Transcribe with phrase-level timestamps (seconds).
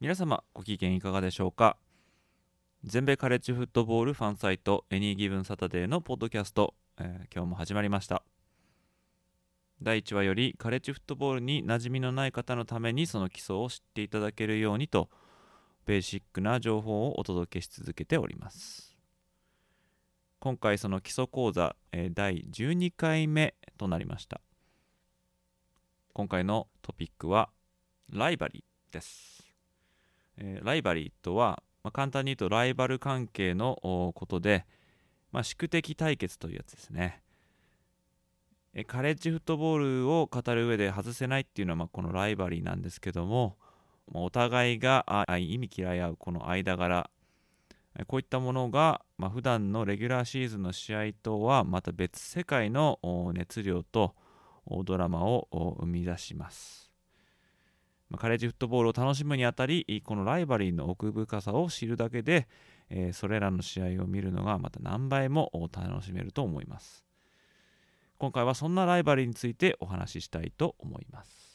[0.00, 1.76] 皆様ご機嫌いかがでしょうか？
[2.84, 8.22] 全米カレッジフットボールファンサイトエニーギブンサタデーのポッドキャスト、えー、今日も始まりました。
[9.82, 15.10] 第1話よりカレッジフットボールに馴染みのない方のためにその基礎を知っていただけるようにと
[15.84, 18.96] ベーシックな情報をお届けし続けております。
[20.38, 24.40] 今回その基礎講座、えー、第12回目となりました。
[26.14, 27.50] 今回のトピックは
[28.10, 29.49] ライバリーです。
[30.40, 33.76] えー、ライバリーとは、まあ、簡単に言うとライバル関係の
[34.14, 34.66] ことで、
[35.32, 37.22] まあ、宿敵対決というやつですね。
[38.72, 43.56] えカレッジフットボールを語る上で外せないっていうのは、まあ、このライバリーなんですけども、
[44.12, 47.10] まあ、お互いが意味嫌い合うこの間柄
[48.06, 52.98] こういったものが、まあ、普段のレギュラーシーズンの試合とはまた別世界の
[53.34, 54.14] 熱量と
[54.84, 55.48] ドラマを
[55.80, 56.89] 生み出します。
[58.10, 62.48] まあ、カレッジフットボールを楽しむにあたりこのライバリーの奥深さを知るだけで、
[62.90, 67.04] えー、それらの試合を見るのがまた何倍も楽しめると思います。
[68.18, 71.50] 今回はそんなライバリーについてお話ししたいと思います。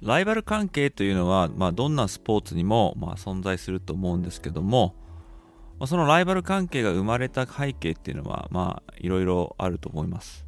[0.00, 4.96] ライバル関係というのは、まあ、どんなスポーツにも、まあ、存在すると思うんですけども、
[5.82, 10.46] まあ、そのライバル関係が生まれた背景っていうのは、まあ、いろいろあると思います。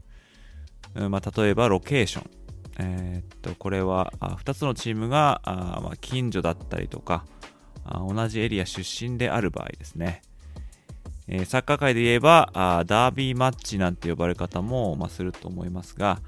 [0.94, 2.30] まあ、例えば、ロケーション。
[2.78, 7.24] えー、っと、これは、2つのチームがあ、まあ、近所だったりとか
[7.84, 10.22] あ、同じエリア出身である場合ですね。
[11.26, 16.20] えー、サッカー界で言えばあ、ダービーマッチなんて呼ばれ方も、まあ、すると思いますが、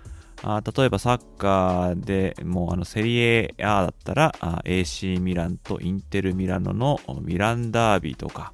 [0.43, 8.53] あ例えばサッカーでもうあのセリエ A だったらあ AC ミランとインテルミラノのミランダービーとか、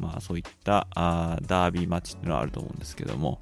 [0.00, 3.38] まあそういったあダービーマッチっていうのはあると思うんですけども、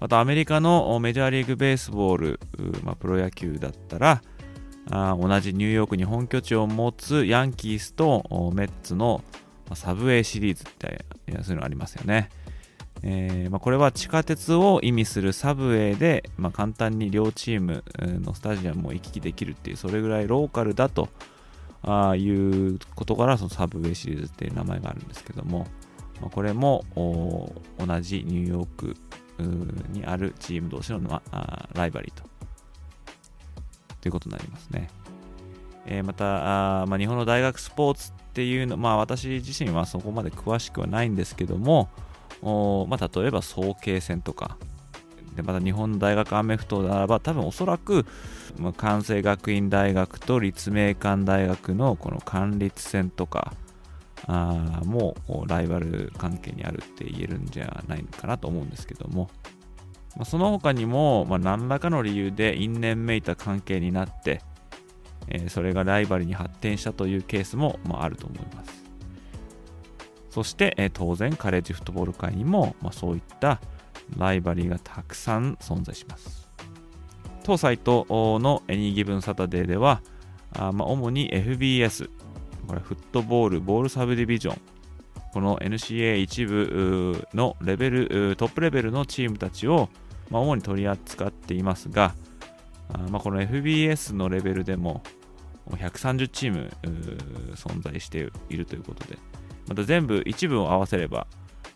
[0.00, 2.40] またアメリカのメジャーリーグベースボール、
[2.82, 4.22] まあ、プロ野球だったら、
[4.90, 9.22] あ同じニューヨークに本拠地を持つヤンキースとメッツの
[9.74, 11.04] サブウェイシリーズって
[11.42, 12.30] そういうのありますよね。
[13.02, 21.08] えーまあ、これは地下鉄を意味するサブウェイで、まあ、簡単に両チームのスタジアムを行き来できるっていうそれぐらいローカルだと
[21.82, 25.66] あいうことからそのサブウェイシリーズっていう名前があるんですけども、
[26.20, 28.96] まあ、これも同じニューヨーク
[29.90, 32.28] にあるチーム同士の、まあ、ライバリーと
[34.00, 34.88] ということになりますね。
[35.86, 41.88] えー、またあ、まあ、日本の大学スポーツっていうの、まあ、私自身はそこまで詳しくはないんですけども、
[42.42, 44.56] おまあ、例えば早慶戦とか、
[45.36, 48.04] でまた日本の大学アメフトならば多分おそらく、
[48.58, 53.54] ま、関西学院大学と立命館大学のこの管立戦とか
[54.26, 59.30] あもうライバル関係にあるって言えるんじゃないかなと思うんですけども、
[60.16, 64.42] まあ、その他にも、まあ、何らかの理由で因縁めいた関係になって、
[65.28, 68.80] えー、それがライバルに発展したというケースも、まあ、あると思います。
[70.30, 73.60] そして、えー、当然カレッジフットボール界にも、まあ、そういった
[74.16, 76.48] ライバリーがたくさん存在します。
[77.42, 80.02] 当サイトの Any Given Saturday では、
[80.52, 82.10] あまあ、主に FBS、
[82.66, 84.60] これフットボール、ボールサブディビジョン、
[85.32, 89.88] この NCA 一部のレベル、トップレベルのチームたちを、
[90.28, 92.14] まあ、主に取り扱っていますが、
[92.92, 95.02] あまあ、この FBS のレベルでも
[95.70, 96.70] 130チーム
[97.54, 99.18] 存在しているということで、
[99.68, 101.26] また全部一部を合わせれば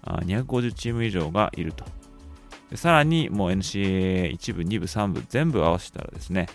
[0.03, 1.85] 250チーム以上がいると
[2.75, 6.49] でさらにもう NCAA1 部、2部、3部全部合わせたらですね、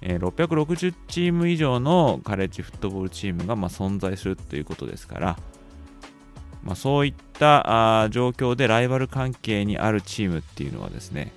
[0.00, 5.38] えー、660チーム以上のカレッジフットボールチームがま存在するということですから、
[6.64, 11.32] まあ、そういったあ状況でライバル関係にあるチームっていうのはですね、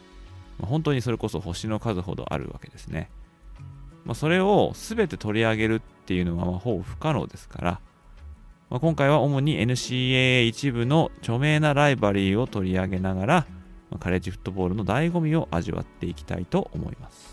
[0.57, 3.11] まあ、本当にそれこそ星の数ほどあるわけですね。
[4.03, 7.79] まあ、それを全て取り上げるっていうのはまほぼ不可能ですから、
[8.71, 13.45] ま、今回は主に NCAA 一部の著名なライバリーを取り上げながら、
[13.99, 17.32] カレッジフットボールの醍醐味を味わっていきたいと思います。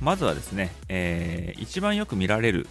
[0.00, 2.66] まずはですね、えー、一番よく見られる、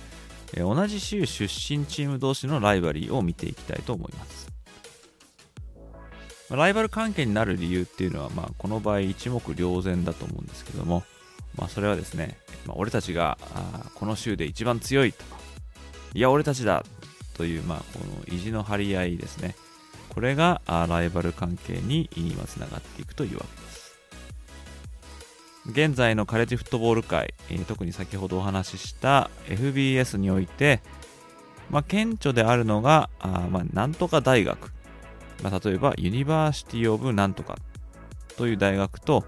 [0.54, 4.50] えー、同じ州出身チーム同士のライバリーを見ていきたいと思います。
[6.50, 11.04] ライバル関係になる理由っていうのは、まあ、この場合一目瞭然だと思うんですけども、
[11.56, 15.38] まあ、それはですね、まあ、俺たちがあこの州で一番強いとか、
[16.16, 16.84] いや、俺たちだ
[17.36, 19.56] という、まあ、この意地の張り合いですね。
[20.10, 23.69] これがライバル関係に今つながっていくというわけです。
[25.66, 27.34] 現在のカレッジフットボール界、
[27.68, 30.82] 特に先ほどお話しした FBS において、
[31.70, 34.72] まあ、顕著であるのが、あまあ、なんとか大学、
[35.44, 37.58] まあ、例えば University of なんとか
[38.38, 39.26] という大学と、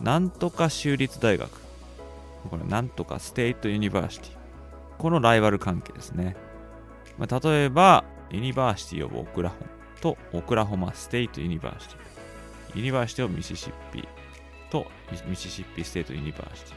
[0.00, 1.50] なんとか州立大学、
[2.50, 4.30] これなんとか State University、
[4.98, 6.36] このライバル関係ですね。
[7.18, 9.66] まあ、例えば、 University of Oklahoma
[10.00, 11.94] と Oklahoma State University
[12.74, 16.74] University of Mississippi。Mississippi State University、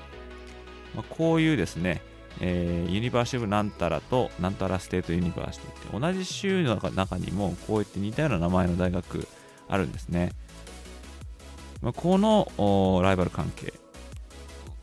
[0.95, 2.01] まあ、こういうですね、
[2.39, 9.27] えー、 University of なんたらとなんたら State University って同じ州の中にもこうやって似たような名前の大学
[9.67, 10.31] あるんですね。
[11.81, 13.73] まあ、このライバル関係、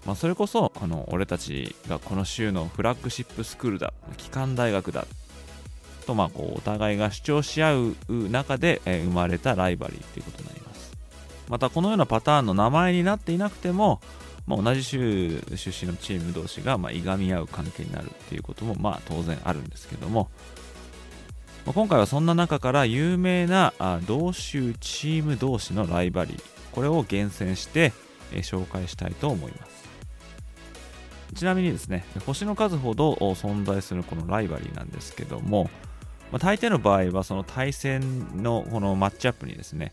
[0.06, 5.06] まあ、それこそあの俺たちがこの州の flagship school だ、基幹大学だ
[6.06, 10.43] とまあこうお互いが主張し合う中で、え、生まれた rivalry ということ
[11.54, 11.58] ま。
[11.58, 14.00] たこのようなパターンの名前になっていなくても、
[14.46, 20.28] まあ、同じ州出身のチーム同士がまあいがみ合う関係になるっていうこともまあ当然あるんですけども、
[21.64, 23.72] まあ、今回はそんな中から有名な
[24.06, 26.42] 同州チーム同士のライバリー
[26.72, 27.92] これを厳選して、
[28.32, 29.84] え、紹介したいと思います
[31.36, 35.70] ちなみにですね星の数ほど存在するこのライバリーなんですけども、
[36.30, 39.92] まあ、大抵の場合はその対戦のこのマッチアップにですね、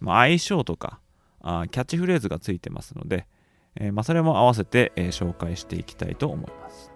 [0.00, 1.00] まあ、相性とか
[1.40, 3.26] あキャッチフレーズがついてますので、
[3.76, 6.90] えー、まあ、それも合わせて、えー、紹介していきたいと思います。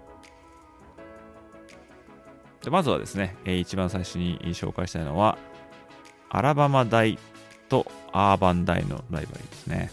[2.64, 5.36] でまずはですね、えー、一番最初に紹介したいのは、
[6.30, 7.18] アラバマ大
[7.68, 9.90] とアーバン大のライバリーですね。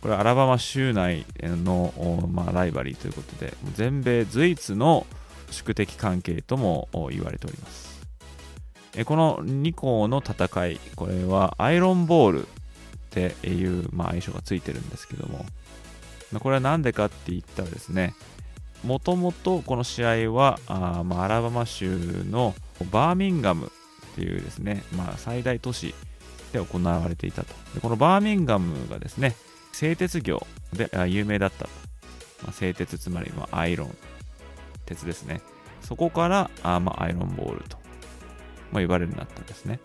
[0.00, 5.06] これアラバマ州内の、まあ、ライバリーということで、全米随一の
[5.50, 7.93] 宿敵関係とも言われております。
[9.04, 12.46] この2校の戦い、これはアイロンボールっ
[13.10, 15.44] ていう、まあ、相性がついてるんですけども、
[16.40, 18.14] これは何でかって言ったらですね、
[18.84, 21.98] もともとこの試合はあ、まあ、アラバマ州
[22.30, 22.54] の
[22.92, 23.72] バーミンガム
[24.12, 25.94] っていうですね、まあ、最大都市
[26.52, 27.54] で行われていたと。
[27.74, 29.34] でこのバーミンガムがですね、
[29.72, 31.70] 製鉄業で有名だったと。
[32.42, 33.96] まあ、製鉄つまりアイロン、
[34.86, 35.40] 鉄ですね。
[35.82, 37.78] そこからあ、ま、アイロンボールと、
[38.74, 39.80] まあ、言われるようになったんですね。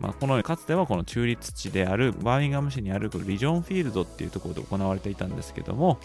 [0.00, 5.98] まあ、このかつてはこの中立地であるバーミンガム市にあるリジョンフィールドっていうところで行われていたんですけども、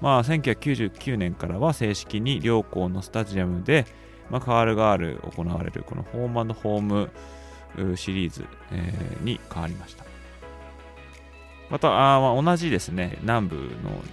[0.00, 3.86] まあ、1999年からは正式に両校のスタジアムで、
[4.30, 7.10] まあ、カールガール行われるこのホームホーム
[7.96, 10.04] シリーズ、え、に変わりました。
[11.68, 13.70] またあ、まあ、同じですね、南部の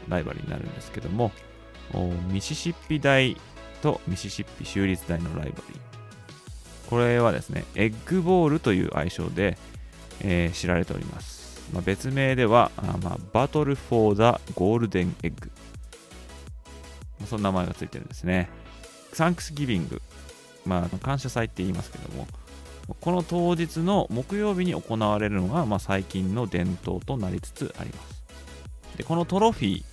[0.09, 1.31] ライバルになるんですけども、
[2.31, 3.35] ミシシッピ大
[3.81, 5.96] とミシシッピ州立大の rivalry。
[6.89, 9.57] これはですね、エッグボールという愛称で、
[10.21, 11.69] えー、知られております。
[11.73, 15.51] まあ、別名では、あまあ、 Battle for the Golden Egg。
[17.25, 18.49] その名前がついてるんですね。
[19.13, 20.01] Thanksgiving。
[20.65, 22.27] まあ、感謝祭って言いますけども、
[23.01, 28.23] この当日の木曜日に行われるのが、まあ、最近の伝統となりつつあります。
[28.97, 29.83] でこのトロフィー、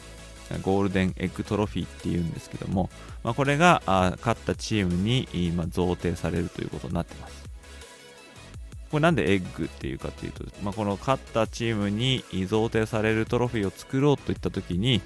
[0.63, 2.91] ゴールデンエッグトロフィーっていうんですけども、
[3.23, 7.45] まあ、これが勝ったチームに、まあ、贈呈されるということになってます。
[8.91, 15.01] これなんでエッグっていうかっていうと、まあ、この勝ったチームに贈呈されるトロフィーを作ろうといったときに、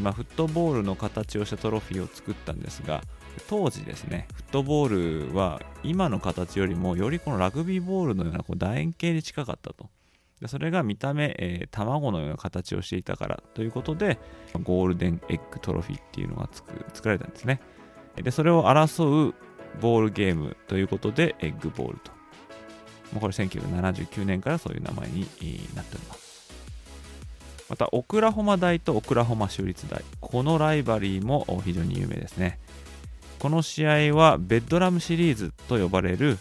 [0.00, 3.02] まあ、フットボールの形をしたトロフィーを作ったんですが、
[3.48, 9.90] 当時ですね、フットボールは今の形よりもよりこのラグビーボールのようなこう楕円形に近かったと。
[10.46, 14.18] それが見た目、えー、卵のような形をしていたからということで、
[14.62, 17.60] ゴールデンエッグトロフィーっていうのが作られたんですね。
[18.14, 19.34] で、それを争う
[19.80, 22.12] ボールゲームということで、エッグボールと。
[23.18, 25.22] これ1979年からそういう名前に
[25.74, 26.28] なっております。
[27.68, 30.02] また、オクラホマ大とオクラホマ州立大。
[30.20, 32.58] このライバリーも非常に有名ですね。
[33.38, 36.38] この試合はベッドラムシリーズと呼ばれる、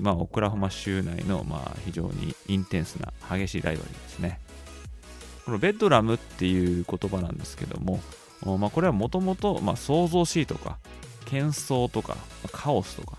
[0.00, 4.40] まあ、オクラホマ州内の、まあ、非常にインテンスな激しいライバリーですね。
[5.44, 8.00] このベッドラムっていう言葉なんですけども、
[8.58, 10.78] まあ、これはもともと創造しいとか、
[11.24, 12.16] 喧騒とか、
[12.52, 13.16] カオスとか、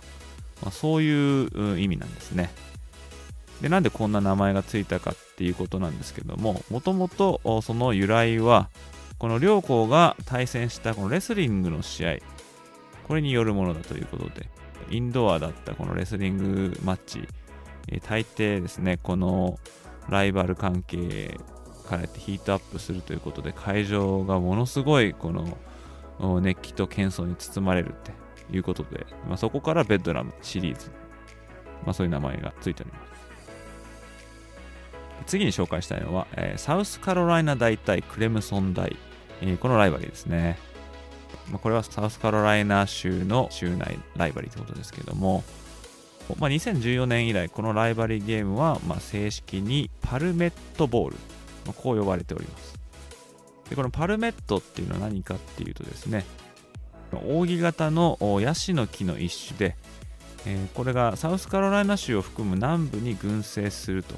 [0.61, 2.51] まあ、そういう意味なんですね。
[3.61, 8.69] で、なんでこんな名前がついたかっていうことなんですけども、もともとその由来は、
[9.17, 12.17] この両校が対戦したこのレスリングの試合、
[13.07, 14.47] これによるものだということで、
[14.89, 17.27] インドアだったこのレスリングマッチ、
[17.89, 19.59] え大抵ですね、この
[20.09, 21.37] ライバル関係
[21.87, 28.11] からってヒートアップするということで、会場がものすごいこの熱気と喧騒に包まれるって
[28.55, 30.91] いうことで、まあ、そこからベッドラムシリーズ、
[31.85, 33.17] まあ、そういう名前がついております。
[35.25, 38.95] 次に紹介したいのは、えー、サウスカロライナ大対クレムソン大、
[39.41, 40.57] えー、このライバリーですね。
[41.51, 45.43] まあ、これはサウスカロライナ州の州内ライバリーということですけども、
[46.39, 51.17] まあ、2014年以来、このライバリーゲームは、ま、正式にパルメットボール、
[51.65, 52.77] ま、こう呼ばれております。
[53.69, 56.25] でこのパルメットっていうのは何かっていうとですね、
[57.11, 59.75] 扇形のヤシの木の一種で、
[60.45, 64.15] え、これがサウスカロライナ州を含む南部に群生すると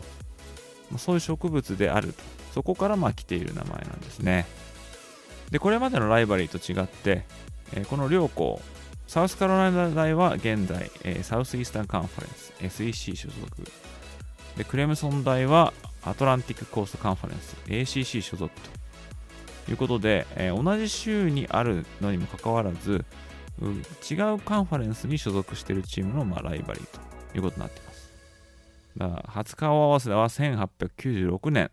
[0.91, 2.24] まそういう植物であると。
[2.53, 4.45] そこからま来ている名前なんですね。
[5.51, 7.25] で、これまでの rivalry と違って、
[7.73, 8.61] えー、この両校、
[9.07, 13.71] サウスカロライナ大は現在、えー、サウスイースタンカンファレンス、SEC 所属。
[14.57, 18.53] で、クレムソン大はアトランティックコーストカンファレンス、ACC 所属
[19.65, 23.03] ということで、えー、同じ州にあるのにもかかわらず、
[24.09, 26.99] 違うカンファレンスに所属しているチームのまあ rivalry と
[27.35, 28.09] いうことになっています。
[29.27, 31.71] 初顔合わせは1896年、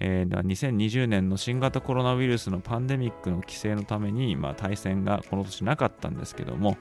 [0.00, 6.76] えー、2020年の新型コロナウイルスのパンデミックの規制のために、まあ、対戦がこの年なかったんですけども、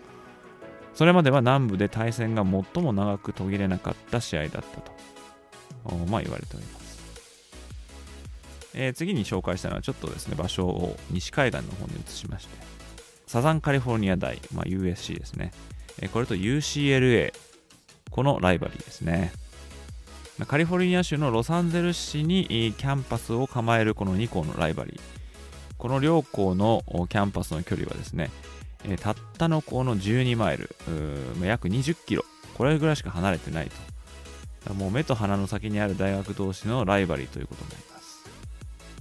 [0.94, 4.92] それまでは南部で対戦が最も長く途切れなかった試合だったと、
[6.08, 6.88] まあ、言われております。
[8.76, 12.56] えー、次に紹介したのはちょっとですね、場所を西海岸の方に移しまして、
[13.26, 15.52] サザンカリフォルニア大、まあ、USC ですね。
[16.00, 17.34] えー、これと UCLA、
[18.12, 19.32] この rivalry ですね。
[20.46, 22.46] カリフォルニア州のロサンゼルス市に
[22.78, 25.00] キャンパスを構えるこの2校の rivalry。
[25.80, 28.30] この両校のキャンパスの距離はですね、
[29.00, 30.70] たったのこの12マイル、
[31.42, 33.72] 約20キロ、これぐらいしか離れてない
[34.66, 34.74] と。
[34.76, 38.24] もう目と鼻の先にある大学同士の rivalry ということになります。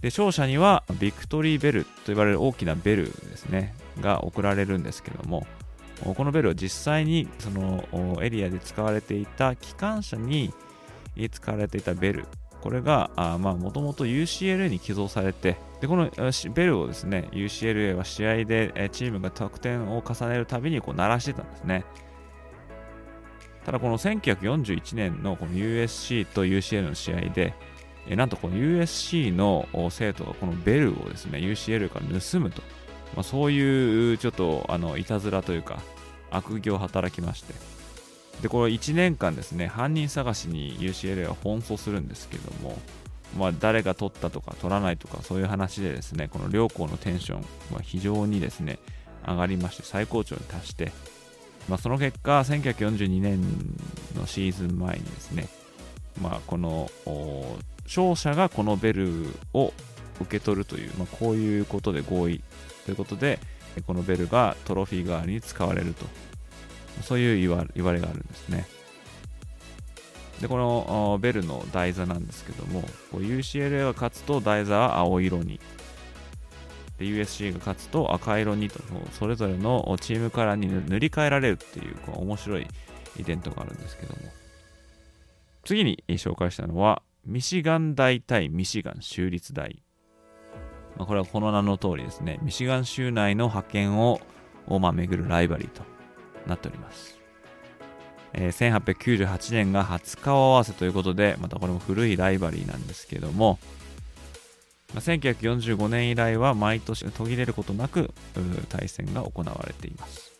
[0.00, 5.47] で、勝者にはビクトリーベルと呼ばれる大きなベルですね、が贈られるんですけども、
[6.02, 7.85] このベルは実際にその
[8.23, 10.55] エリアで使われていた機関車に
[11.30, 12.26] 使われていたベル。
[12.61, 16.11] これがもともと UCLA に寄贈されてでこの
[16.52, 21.85] ベルをですね UCLA は試合でチームが得点を重ねるたびにこう鳴らしてたんですね。
[23.64, 27.54] ただこの1941年のこの USC と UCL の試合で
[28.08, 32.62] なんとこの USC の生徒がこのベルをですね UCL から盗むと、
[33.14, 35.80] まあ、そういうちょっとあのいたずらというか
[36.30, 37.75] 悪行を働きまして。
[38.43, 42.78] で、これ1年間ですね、犯人探しに UCLA は奔走するんですけども、
[43.38, 47.40] まあ、誰が取ったとか取らないとかそういう話でですね、この両校のテンション
[47.75, 48.78] は非常にですね、
[49.26, 50.93] 上がりまして最高潮に達して、
[51.69, 53.40] まあ、その結果、1942年
[54.16, 55.49] のシーズン前にですね、
[56.21, 56.90] まあ、この
[57.85, 59.73] 勝者がこのベルを
[60.21, 62.43] 受け取るという、まあ、こういうことで合意
[62.85, 63.38] ということで、
[63.87, 66.07] このベルがトロフィー代わりに使われると。
[67.03, 68.67] そういう言わ言われがあるんですね。
[70.41, 75.61] で、このベルの台座なんですけども、UCLA が勝つと台座は青色に、
[76.99, 78.81] で USC が勝つと赤色にと、
[79.12, 82.67] それぞれのチームカラーに塗り替えられるっていうこう面白い
[83.19, 84.21] イベントがあるんですけども、
[85.65, 89.83] 次に紹介したのは、ミシガン大対ミシガン州立大。
[90.97, 94.21] まあ、これはこの名の通りですね、ミシガン州内の派遣を、
[94.69, 95.83] まあ、巡るライバリーと
[96.47, 97.17] なっております。
[98.33, 103.59] えー、1898年が初顔合わせということで、またこれも古いライバリーなんですけども、
[104.95, 108.12] まあ、1945年以来は毎年途切れることなく
[108.69, 110.33] 対戦が行われています。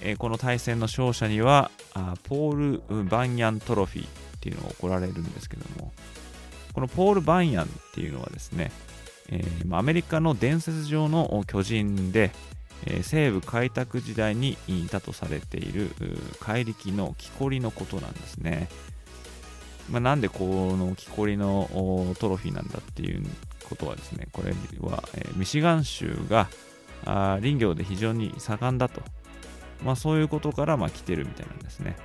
[0.00, 4.08] えー、この対戦の勝者にはあポール・バンヤントロフィーっ
[4.40, 5.92] ていうのが贈られるんですけども、
[6.72, 8.70] このポール・バンヤンっていうのはですね、
[9.30, 12.30] えー、アメリカの伝説上の巨人で、
[12.86, 15.90] え、西部開拓時代にいたとされている
[16.40, 18.68] 怪力の木こりのことなんですね。
[19.90, 23.22] まあ、なんでこの木こりのトロフィーなんだっていう
[23.68, 26.48] ことはですね、これは、え、ミシガン州が
[27.04, 29.02] あ林業で非常に盛んだと。
[29.84, 31.96] まあ、そういうことからまあ来てるみたいなんですね。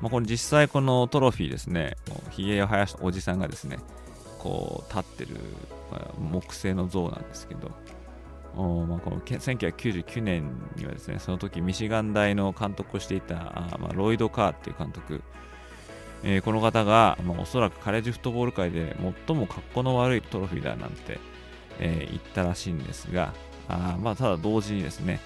[0.00, 1.96] まあ、これ実際このトロフィーですね、
[2.30, 3.78] ひげを生やしたおじさんがですね、
[4.38, 5.40] こう立ってる、
[6.18, 7.70] 木製の像なんですけど、
[8.56, 15.22] おまあ、この1999年にはですね、その時ミシガン大の監督をしていたあ、まあ、ロイド・カーっていう監督、
[16.22, 21.18] えー、この方が、まあ、おそらくカレッジフットボール界で最も格好の悪いトロフィーだなんて、
[21.78, 23.32] えー、行ったらしいんですが、
[23.68, 25.20] あまあ、ただ同時にですね、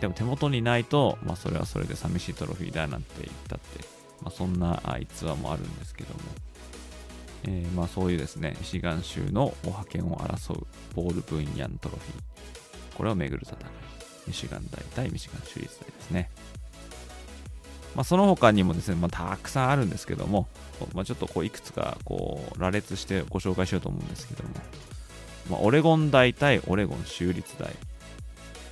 [0.00, 3.84] でも手元にないと、まあ、それはそれで寂しいトロフィーだなんて言ったって、
[4.22, 6.20] まあ、そんな逸話もあるんですけども、
[7.44, 12.96] えー、まあそういうですね、ミシガン州の覇権を争うボール・ブンヤントロフィー。
[12.96, 13.58] これをめぐる戦い。
[14.26, 16.30] ミシガン大対ミシガン州立大ですね。
[17.94, 20.48] まあ、その他にもですね、まあ、たくさんあるんですけども、
[20.94, 24.50] まあ、ちょっとこういくつかこう羅列してご紹介しようと思うんですけども、
[25.50, 27.70] まあ、オレゴン大対オレゴン州立大。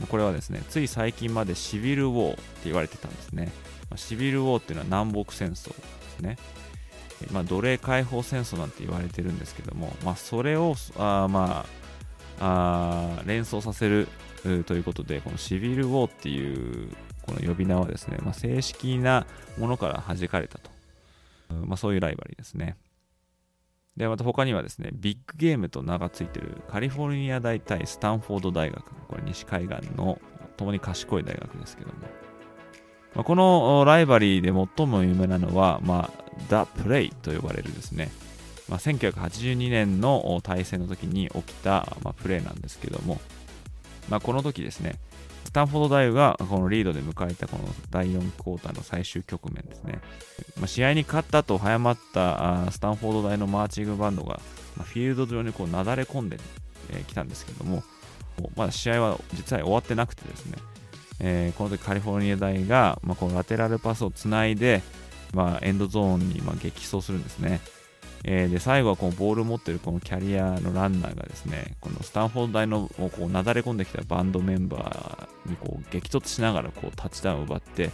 [0.09, 3.53] これはですね、つい最近までシビルウォーって言われてたんですね。
[3.91, 5.75] まあ、シビルウォーっていうのは南北戦争で
[6.17, 6.39] すね。
[7.33, 11.67] まあ、奴隷解放戦争なんて言われてるんですけども、まあ、それをあま
[12.41, 14.09] ああ連想させる
[14.65, 16.91] ということで、このシビルウォーっていう
[17.23, 19.27] この呼び名はですね、まあ、正式な
[19.59, 20.71] ものから弾かれたと。
[21.67, 22.77] まあ、そういうライバリーですね。
[23.97, 28.83] で、また他にはですね、ビッグゲームと名が付いてるカリフォルニア大対スタンフォード大学。
[29.09, 30.19] これ西海岸の
[30.57, 31.99] 共に賢い大学ですけども。
[33.15, 38.11] まあ、このライバリーで最も有名なのは、まあ、The Play と呼ばれるですね、
[38.69, 43.21] まあ、1982年の対戦の時に起きた、まあ、プレーなんですけども、
[44.09, 44.99] まあ、この時ですね、
[45.45, 50.01] スタンフォード大がこのリードで迎えたこの第4クォーターの最終局面ですね。
[50.59, 54.41] まあ、試合に勝ったと早まったスタンフォード大のマーチングバンドが、
[54.76, 56.39] フィールド上にこうなだれ込んで
[57.09, 57.83] き、たんですけども、
[58.57, 60.59] まだ試合は実は終わってなくてですね、
[61.19, 64.83] えー、この時カリフォルニア大が、まあ、このラテラルパスをつないで、
[65.32, 67.60] まあ、エンドゾーンにま激走するんですね。
[68.23, 77.90] えー、で最後はこのボールを持ってるこのキャリアのランナーがですね、このスタンフォード大のこうなだれ込んできたバンドメンバーにこう激突しながらこうタッチダウンを奪って、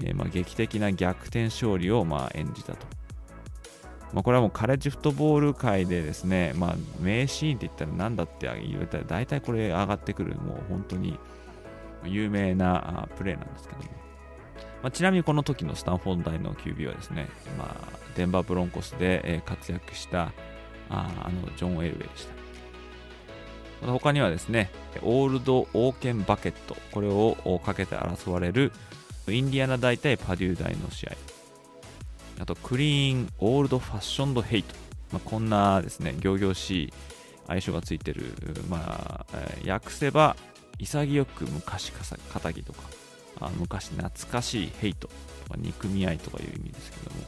[0.00, 2.86] えー、ま劇的な逆転勝利をま演じたと。
[4.12, 11.18] まあ、これはもうカレッジフットボール界でですね、まあ、名シーンって言ったら何だって言われたら大体これ上がってくるもう本当に
[12.04, 13.88] 有名なプレーなんですけども、
[14.84, 20.30] まあ、ちなみにこの時のスタンフォード大の QB はですね、まあ、デンバーブロンコスで活躍した
[20.90, 22.34] ああのジョン・エルウェイでした。
[23.80, 24.70] また他にはですね、
[25.00, 28.72] オールド・オーケン・バケット、これをかけて争われる
[29.26, 31.12] インディアナ大対パデュー大の試合。
[32.40, 34.74] あと、クリーン・オールド・ファッションド・ヘイト。
[35.12, 36.92] まあ、こんなですね、行々しい
[37.46, 38.26] 相性がついてる、
[38.68, 40.36] まあ、訳せば
[40.78, 42.82] 潔く昔かたぎとか
[43.40, 45.08] あ昔懐かしいヘイト
[45.46, 47.22] とか憎み合いとかいう意味ですけども。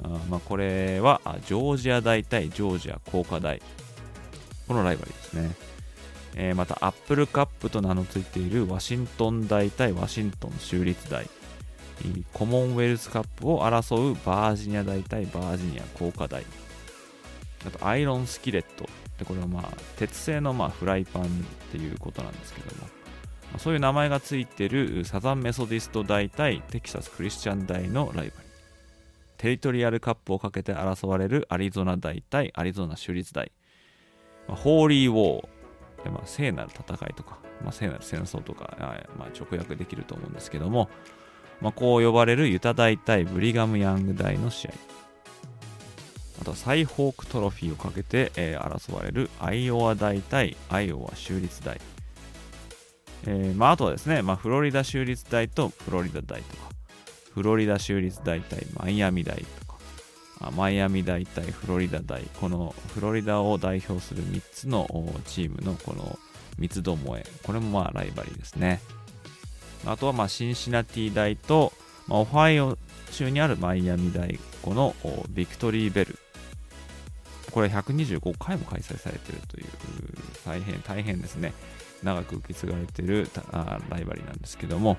[0.00, 3.60] あまあ、これはジョージア大対ジョージア工科大。
[4.68, 5.50] このライバルですね、
[6.36, 11.26] えー、またアップルカップと名の付いているワシントン大対ワシントン州立大。
[12.32, 16.44] コモンウェルスカップを争うバージニア大対バージニア工科大。
[17.66, 18.88] あと Iron Skillet
[19.18, 21.26] でこれはまあ鉄製のまあフライパンっ
[21.72, 22.88] ていうことなんですけども、
[23.56, 28.48] そういう名前がついてるサザンメソディスト大対テキサスクリスチャン大のライバル。
[29.38, 33.52] テリトリアルカップをかけて争われるアリゾナ大対アリゾナ州立大、
[34.48, 38.76] ま、ホーリーウォーで、まあ、聖なる戦いとか、まあ、聖なる戦争とか、
[39.16, 40.90] まあ、直訳できると思うんですけども、
[41.60, 44.72] まあ、こう呼ばれるユタ大対ブリガム・ヤング大の試合。
[46.40, 51.80] あとはサイホークトロフィーをかけて、えー、争われるアイオワ大対アイオワ州立大。
[53.26, 56.70] えーまあ、あとはですね、まあ、フロリダ州立大とフロリダ大とか、
[57.34, 59.78] フロリダ州立大対マイアミ大とか、
[60.40, 64.88] あマイアミ大対フロリダ大、このフロリダを代表する3つの
[65.26, 66.18] チームのこの
[66.58, 68.80] 三つどもえ、これもまあライバリーですね。
[69.86, 71.72] あとはまあシンシナティ大と、
[72.06, 72.78] まあ、オハイオ
[73.10, 74.94] 州にあるマイアミ大、この
[75.30, 76.18] ビクトリーベル
[77.50, 79.66] これ125回も開催されているという
[80.44, 81.52] 大変大変ですね
[82.02, 84.96] 長く受け継がれているライバリーなんですけども、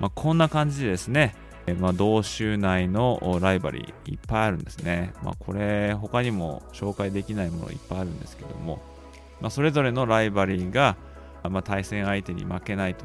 [0.00, 1.34] まあ、こんな感じでですね、
[1.78, 8.82] まあ、同州内のライバリーいっぱいあるんですね、まあ、これ他にも紹介できないものいっぱいあるんですけども、
[9.40, 10.96] まあ、それぞれのライバリーが、
[11.42, 13.04] まあ、対戦相手に負けないと。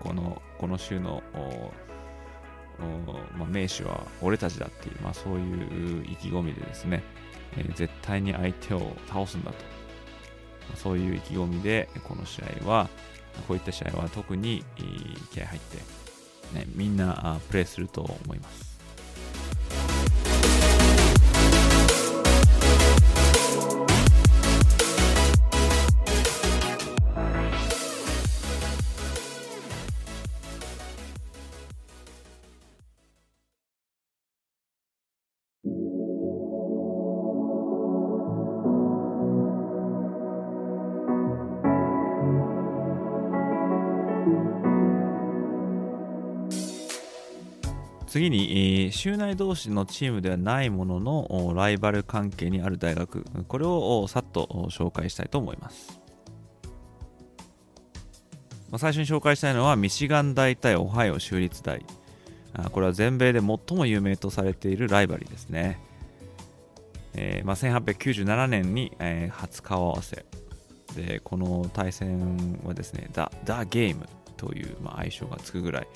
[0.00, 1.22] このこの州の
[3.38, 7.02] まあ、名手は俺たちだっていう、まあ、そういう意気込みでですね、
[7.56, 9.56] えー、絶対に相手を倒すんだと、
[10.76, 12.88] そういう意気込みでこの試合は
[13.48, 14.64] こういった試合は特に
[15.32, 15.76] 気合入って、
[16.58, 18.73] ね、みんなプレーすると思います。
[48.24, 56.00] 次に、州内同士のチームではないもののライバル関係にある大学これをさっと紹介したいと思います。
[58.78, 61.84] 最初に紹介したいのはミシガン大対オハイオ州立大。
[62.72, 65.80] これは全米で最も有名とされているライバリーですね、
[67.14, 70.24] えーまあ、1897年に、えー、初顔合わせ。
[70.96, 74.06] でこの対戦はですねダ・ダ・ゲーム
[74.36, 75.88] という、まあ、愛称がつくぐらい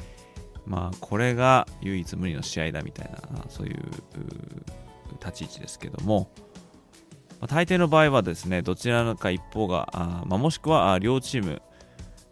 [0.68, 3.76] まあこれが唯一無二の試合だみたいなそういう
[5.20, 6.30] 立ち位置ですけども、
[7.40, 11.62] まあ、大抵の場合はですねどちらか一方があ、まあ、もしくは両チーム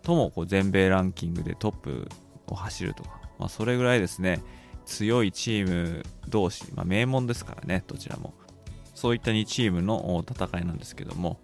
[0.03, 2.09] ともこう全米ランキングでトップ
[2.47, 4.43] を走るとかまあ、それぐらいですね、
[4.85, 8.35] 強いチーム同士、まあ、名門ですからね、どちらも。
[8.95, 11.39] そういった2チームの戦いなんですけども、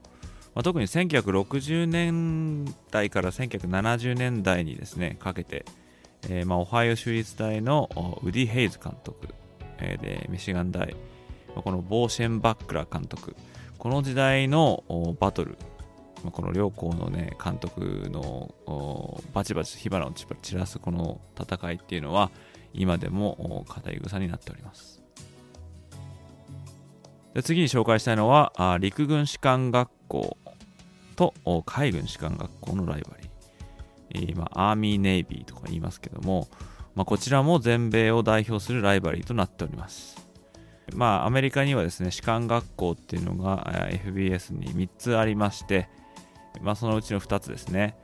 [0.55, 5.64] まあ、特に1960年代から1970年代にですね、かけて、
[6.28, 7.90] えー、まあオハイオ州立大の
[8.22, 9.28] ウディ・ヘイズ監督、
[9.78, 10.94] えー、で、ミシガン大、
[11.54, 13.35] このボーシェン・バックラ監督、
[13.78, 14.85] この時代の
[15.18, 15.58] バトル、
[16.30, 18.54] この両校のね、監督の
[19.32, 22.30] バチバチ火花を散らすこの戦いっていうのは、
[22.72, 25.02] 今でも語り草になっております。
[27.35, 30.37] で次に紹介したいのは、あ陸軍士官学校
[31.16, 31.35] と
[31.66, 33.32] 海軍士官学校のライバリー。
[34.14, 36.48] えー、まあ、アーミー・ネイビーとか言いますけども、
[36.94, 40.16] まあ、こちらも全米を代表するライバリーとなっております。
[40.94, 45.88] まあ、アメリカにはですね、士官学校っていうのが FBS に3つありまして、
[46.61, 47.96] まあ、そのうちの2つですね。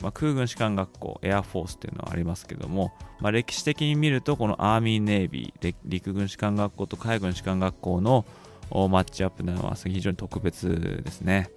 [0.00, 8.24] まあ、空軍士官学校、エアフォースっていうのはありますけども、まあ、歴史的に見ると、このアーミー・ネイビー、陸軍士官学校と海軍士官学校の
[8.70, 11.50] マッチアップなのは非常に特別ですね。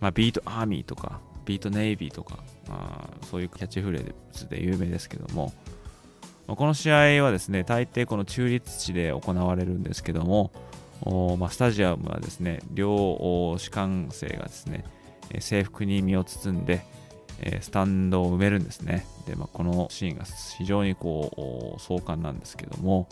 [0.00, 2.38] まあ、ビート・アーミーとか、ビート・ネイビーとか、
[2.70, 5.52] あ、そういうキャッチフレーズで有名ですけども、
[6.46, 10.50] まあ、この試合はですね、大抵この中立地で行われるんですけども、
[11.38, 14.84] まあ、スタジアムはですね、両士官生がですね、
[15.40, 16.82] 制服に身を包んで、
[17.60, 19.06] スタンドを埋めるんですね。
[19.26, 23.08] で、まあ、このシーンが非常にこう壮観なんですけども、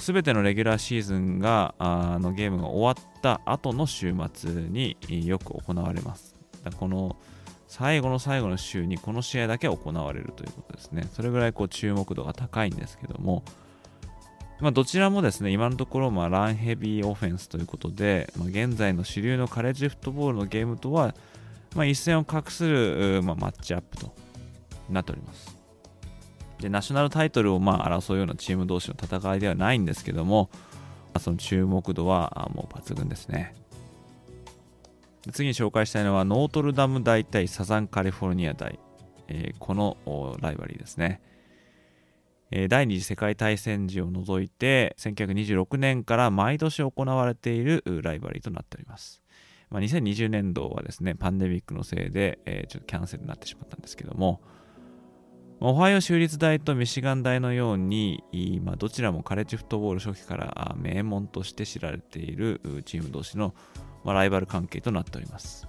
[0.00, 6.36] すべてのレギュラーシーズンがあのゲームが終わった後の週末によく行われます。
[6.78, 7.16] この
[7.72, 11.08] 最後の最後の週にこの試合だけ行われるということですね。
[11.14, 13.44] それぐらいこう注目度が高いんですけども、
[14.60, 21.14] まあ、どちらもですね、今のところ、ま、ランヘビーオフェンスということで、まあ、現在の主流のカレッジフットボールのゲームとは、
[21.74, 24.14] まあ、一線を画する、ま、マッチアップと
[24.90, 25.56] なっております。
[26.60, 30.50] で、ナショナルタイトルをまあ争うようなチーム同士の戦いではないんですけども、
[31.18, 33.54] その注目度はもう抜群ですね。
[35.30, 38.80] 次に紹介したいのは、ノートルダム大対サザンカリフォルニア大、
[39.28, 39.96] えー、この
[40.40, 41.20] ライバリーですね。
[42.68, 49.22] 第二次世界大戦時を除いて1926年から毎年行われているライバリーとなっております。
[49.70, 54.42] まあ、2020年度はですね、パンデミックのせいで、えー、ちょっとキャンセルになってしまったんですけども、
[55.60, 58.22] オハイオ州立大とミシガン大のように、
[58.62, 63.54] まあ、どちらもカレッジフットボール初期から名門として知られているチーム同士の、
[64.04, 65.68] まあ、ライバル関係となっております。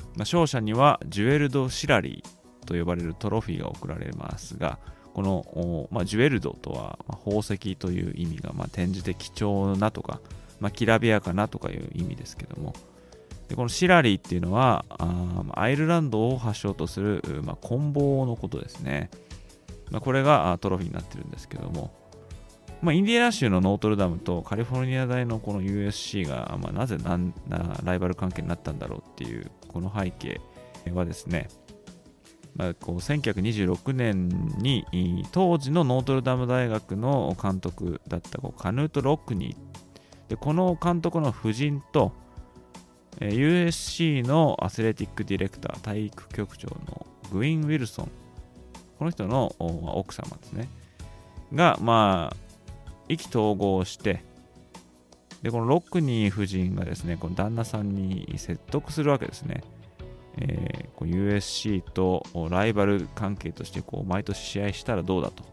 [0.00, 4.78] まあ、勝者にはジュエルド・シラリーと呼ばれるトロフィーが贈られますが、
[5.14, 10.20] この、まあ、ジュエルドとは、ま、宝石という意味が、まあ、転じて貴重なとか、
[10.60, 12.74] ま、きらびやかなとかいう意味ですけども、
[13.48, 19.10] でこのシラリーっていうのはあアイルランドを発祥とする、まあ、棍棒のことですね。
[19.90, 21.94] ま、これがトロフィーになってるんですけども、
[22.82, 30.40] まあ、インディアナ州のノートルダムとカリフォルニア大のこの USC が、まあ、なぜこんなライバル関係になったんだろうっていうこの背景
[30.92, 31.48] はですね、
[32.54, 34.84] まあ、こう1926年に
[35.32, 42.12] 当時のノートルダム大学の監督だったこうカヌート・ロックニーでこの監督の夫人と
[43.20, 48.10] USC の athletic director 体育局長のグイン・ウィルソン
[48.98, 50.68] この人の奥様ですね。
[51.52, 52.45] がまあ
[53.08, 54.24] 意気投合して
[55.42, 59.62] でこのロックニー夫人がですねこの旦那さんに説得するわけですね
[60.38, 65.44] えー、USC とライバル関係としてこう毎年試合したらどうだと。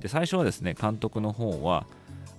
[0.00, 1.86] で最初はですね監督の方は、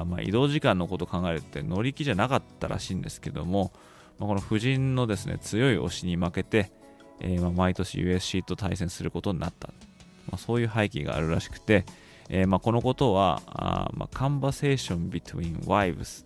[0.03, 3.73] ま、移動時間のことを考えるって乗り気じゃなかったらしいんですけども、
[4.17, 6.71] まあ、この夫人のですね強い推しに負けて、
[7.19, 11.85] えー、ま毎年 USC と対戦することになった、まあ、そういう背景があるらしくて、
[12.29, 16.25] えー、まあこのことはあ、まあ、Conversation between wives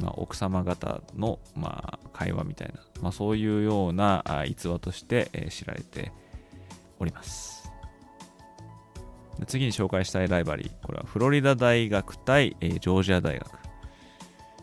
[0.00, 6.12] まあ、奥様方の、まあ、会話みたいな、まあ、そういうようなあ逸話として、え知られて
[6.98, 7.70] おります。
[9.46, 13.50] 次に紹介したいライバリー、これはフロリダ大学対、えー、ジョージア大学。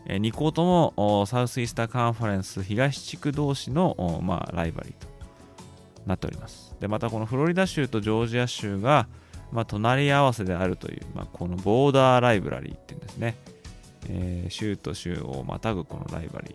[0.06, 5.06] えー、2校ともサウスイースターカンファレンス東地区同士の、まあ、ライバリーと
[6.06, 6.74] なっております。
[6.80, 9.06] で、またこのフロリダ州とジョージア州が、
[9.52, 13.36] まあ、隣り合わせであるという、まあ、このボーダーライブラリーっていうんですね。
[14.08, 16.54] えー、州と州をまたぐこのライバリ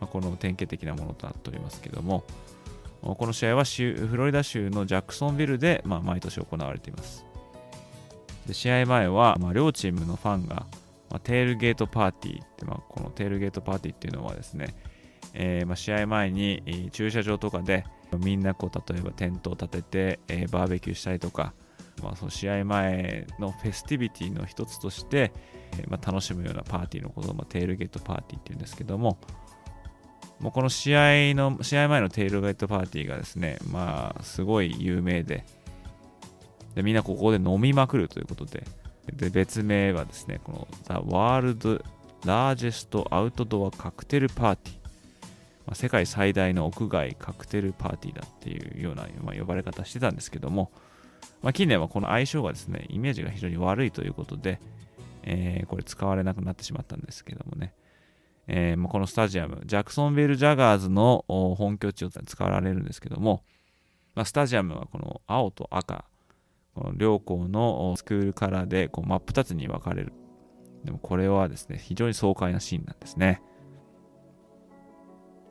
[0.00, 2.24] まあ、この典型的なものとなっておりますけども、
[3.00, 7.24] この試合はフロリダ州のジャクソンビルで、まあ、毎年行われています。
[8.46, 10.66] で試合前は、まあ、両チームのファンが、
[11.10, 14.74] まあ、 tailgate party って、まあ、この tailgate party っていうのはですね、
[15.34, 17.84] えーまあ、試合前に駐車場とかで
[18.18, 21.52] みんなこう例えばテントを立てて、えー、バーベキューしたりとか、
[22.02, 25.32] まあ、その試合前の festivity の一つとして、
[25.78, 29.18] えまあ、楽しむようなパーティーのことを、まあ、 tailgate party っていうんですけども、
[30.40, 35.44] もうこの試合の、試合前の tailgate party がですね、まあ、すごい有名で、
[36.74, 38.64] でみんなここで飲みまくるということで、
[39.12, 41.84] で別名はですね、この The World
[42.24, 44.56] Largest Outdoor Cocktail Party、
[45.66, 50.72] ま、世界最大の屋外カクテルパーティーだっていうような、まあ、呼ばれ方してたんですけども、
[51.44, 54.58] まあ、近年はこの相性がですね、イメージが非常に悪いということで、
[55.24, 57.74] えー、これ使われなくなってしまったんですけどもね、
[58.46, 63.44] えー、まあ、このスタジアム、ジャクソンビル・ジャガーズの本拠地を使われるんですけども、
[64.14, 66.06] まあ、スタジアムはこの青と赤、
[66.74, 70.14] この両校のスクールカラーでこう真っ二つに分かれる。
[70.82, 73.42] でもこれはですね、非常に爽快なシーンなんですね。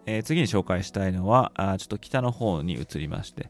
[0.07, 3.47] えー、次に紹介したいのはあ、ちょっと北の方に移りまして、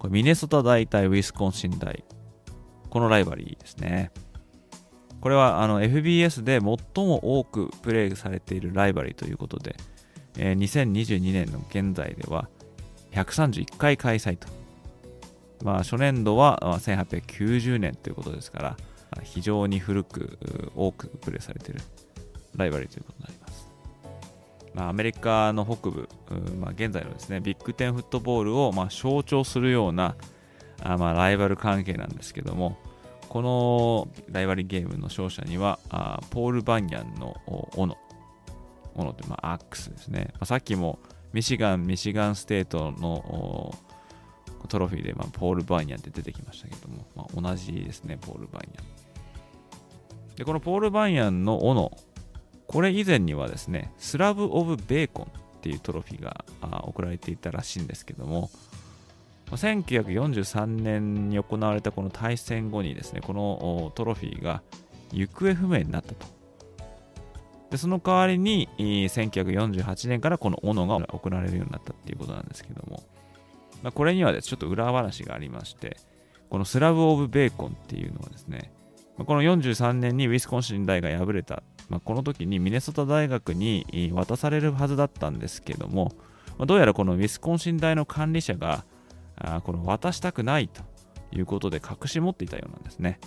[0.00, 2.02] これミネソタ大対ウィスコンシン大。
[2.88, 4.10] このライバリーですね。
[5.20, 9.76] これはあの FBS で最も多くプレイされているライバリーということで、
[10.38, 12.48] えー、2022年の現在では
[13.12, 14.48] 131回開催と。
[15.62, 18.76] まあ、初年度は1890年ということですから、
[19.22, 20.38] 非常に古く
[20.74, 21.82] 多くプレイされている
[22.56, 23.39] ライバリーということになります。
[24.88, 26.08] アメリカの北部、
[26.58, 30.16] まあ、現在のですねビッグテンフットボールをま象徴するような
[30.82, 32.78] あまライバル関係なんですけども、
[33.28, 37.36] このライバリーゲームの勝者には、あポール・バンニャンの
[37.76, 37.96] 斧。
[38.94, 40.30] 斧って、まあ、アックスですね。
[40.34, 40.98] まあ、さっきも
[41.32, 43.74] ミシガン、ミシガンステートの
[44.68, 50.36] トロフィーで、ま、ポール・バンニャンって出てきましたけども、まあ、同じですね、ポール・バンニャン。
[50.36, 51.92] で、このポール・バンニャンの斧、
[52.70, 55.28] これ以前にはですね、スラブ・オブ・ベーコンっ
[55.60, 56.44] ていうトロフィーが
[56.84, 58.48] 贈られていたらしいんですけども、
[59.50, 64.62] 1943年に行われたこの対戦後にですね、このトロフィーが
[65.12, 66.26] 行方不明になったと。
[67.70, 73.02] で、その代わりに、1948年からこの斧が行われるようになったっていうことなんですけども、
[73.82, 75.96] まあ、これにはですちょっと裏話がありまして、
[76.48, 78.70] このスラブ・オブ・ベーコンっていうのはですね、
[79.16, 86.12] この43年にウィスコンシン大が敗れた、まあ、この時にミネソタ大学に渡されるはずだったんですけども、
[86.56, 88.84] まあ、どうやらこのウィスコンシン大の管理者が
[89.36, 90.82] あこの渡したくないと
[91.32, 93.18] いうことで隠し持っていたようなんですね。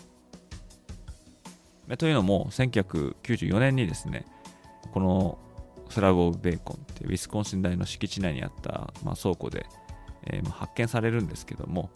[1.98, 4.26] というのも、1994年にですね、
[4.94, 5.38] この
[5.90, 9.66] スラブ・オブ・ベーコンってウィスコンシン大の敷地内にあった、まあ、倉庫で、
[10.26, 11.90] えー、発見されるんですけども、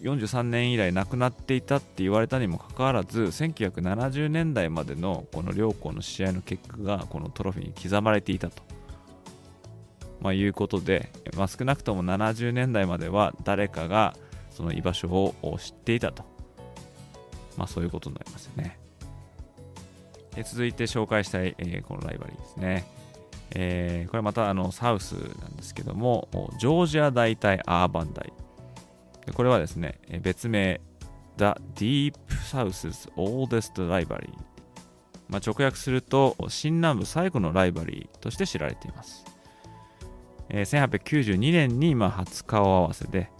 [0.00, 8.62] 43年以来亡くなっていたって言われたにもかかわらず1970年代までのこの両校の試合の結果がこのトロフィーに刻まれていたと
[10.24, 14.16] まあ、いうことで、まあ、少なくとも70年代までは誰かが
[14.50, 16.24] その居場所を知っていたと、
[17.58, 18.78] まあ、そういうことになりますよね。
[20.34, 22.86] で続いて紹介したい、えー、このライバリーですね。
[23.50, 26.28] えー、これまたあのサウスなんですけども、
[26.58, 28.32] ジョージア大対アーバン大。
[29.32, 30.80] これはですね、別名、
[31.38, 32.14] The Deep
[32.50, 34.30] South's Oldest Rivalry。
[35.28, 39.24] まあ、直訳すると、新南部最後のライバリーとして知られています。
[40.50, 43.30] えー、1892年にまあ初顔合わせで、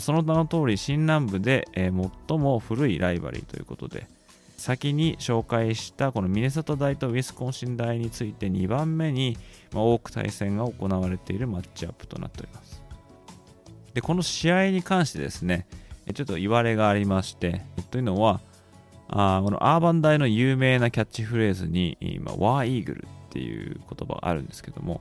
[0.00, 1.92] その名の通り新南部で、最
[2.38, 4.06] も古いライバリーということで
[4.56, 9.36] 先に紹介したこのミネソタ大とウィスコンシン大について2番目に、
[9.74, 12.65] 多く対戦が行われているマッチアップとなっております
[13.96, 15.66] でこの試合に関してですね
[16.14, 18.42] ちょっと言われがありましてというのは
[19.08, 25.00] あこのアーバン大の有名なキャッチフレーズに、まあ、ワーイーグルっていう言葉があるんですけども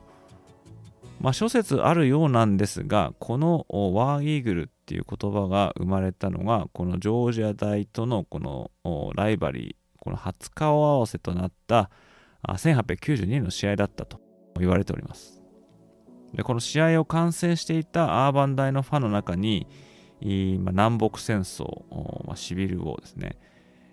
[1.19, 8.69] まあ、諸説あるようなんですが、このワーイーグルっていう言葉が生まれたのが、このジョージア大とのこの
[9.15, 11.89] ライバリー、この初顔合わせとなった
[12.47, 14.19] 1892年の試合だったと
[14.59, 15.44] 言われております。
[16.35, 19.67] でこの試合を観戦していたアーバン大のファンの中に、
[20.59, 21.83] まあ、南北戦争、
[22.27, 23.37] まあ、シビル王ですね、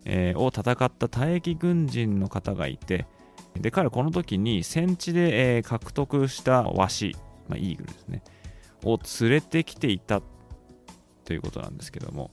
[0.05, 3.07] えー、を戦った退役軍人の方がいて、
[3.55, 7.17] で彼はこの時に戦地で、えー、獲得したワシ、
[7.49, 8.23] まあ、イーグルですね、
[8.85, 10.21] を連れてきていた
[11.25, 12.31] ということなんですけども、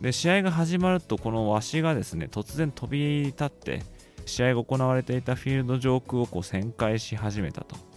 [0.00, 3.82] で試合が始まると、このワシがですね突然飛び立って、
[4.26, 7.87] 試合が行われていたフィールド上空をこう旋回し始めたと。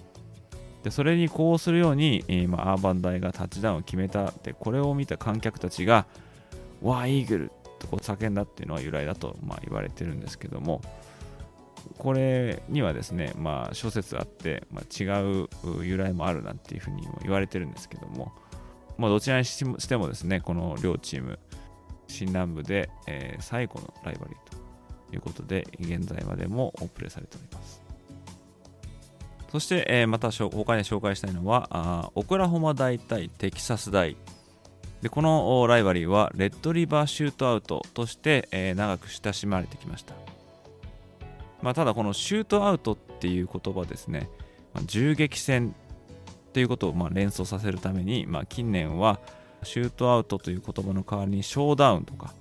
[0.84, 6.06] でそれにこうするように、えー、まあ、アーバン大がタッチダウンを決めたでこれを見た観客たちが
[6.82, 10.82] 「ワイーグル!」とこう叫んだっていうのは由来だと、まあ、言われてるんですけども
[11.98, 15.06] これにはですね、まあ、諸説あって、まあ、違
[15.44, 15.50] う
[15.84, 18.32] 由来もあるなんていうふうにも言われてるんですけども、
[18.98, 21.40] まあ、どちらにしてもですねこの両チーム
[22.08, 27.81] 新南部で、えー、最後のライバリーということで現在までもプレーされております
[29.52, 34.16] そして、えー、また他に紹介したいのはあオクラホマ大対テキサス大。
[35.02, 40.14] でこのライバリーはレッドリバーシュートアウトとして、えー、長く親しまれてきました、
[41.64, 44.30] まあ、ただこのシュートアウトっていう言葉ですね、
[44.76, 45.74] まあ、銃撃戦
[46.54, 49.20] ということをまあ連想させるために、まあ、近年は
[49.64, 52.36] シュートアウトという言葉の代わりにショーダウンとか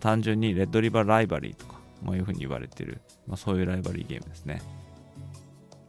[0.00, 4.62] 単純にレッドリバーライバリーとか、まあ、いうふうに言われている、まあ、そういう rivalry game ですね。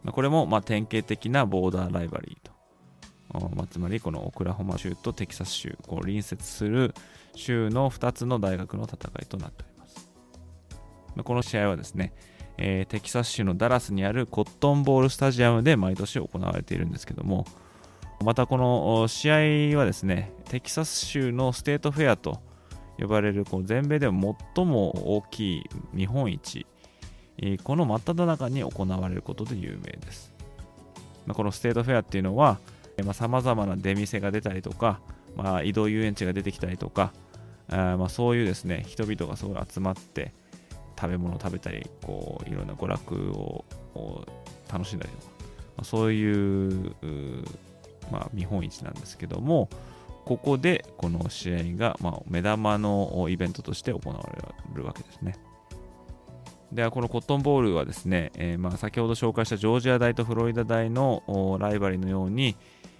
[0.02, 2.50] ま、これもま典型的な border rivalry と。
[3.54, 6.94] まあ、つまりこのオクラホマ州とテキサス州、こう隣接する
[7.36, 10.10] 州の2つの大学の戦いとなっております。
[11.14, 12.12] ま、この試合はですね、
[12.58, 17.46] えー、テキサス州のダラスにあるコットンボールスタジアムで毎年行われているんですけども、
[18.24, 19.30] またこの試
[19.72, 22.42] 合はですね、テキサス州の state fair と
[22.98, 26.66] 呼ばれるこう全米で最も大きい見本市、
[27.64, 30.32] この真っ只中に行われることで有名です。
[31.26, 32.58] まあ、この state fair っていうのは、
[33.12, 35.00] さまざ、まな出店が出たりとか、
[35.36, 37.12] まあ、移動遊園地が出てきたりとか、
[37.68, 40.32] あまあ、そういうですね、人々がすごい集まって
[41.00, 43.64] 食べ物を食べたり、こういろんな娯楽を
[44.70, 45.32] 楽しんだりとか、
[45.76, 46.94] まあ、そういう
[48.10, 49.68] まあ、見本市なんですけども、
[50.24, 54.42] ここでこの試合が、まあ、目玉のイベントとして行われ
[54.74, 55.36] るわけですね。
[56.72, 62.56] では、このコットンボールはですね、えー、まあ先ほど紹介したジョージア大とフロリダ大のライバリーのように、